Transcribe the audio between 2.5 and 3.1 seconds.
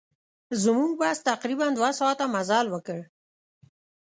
وکړ.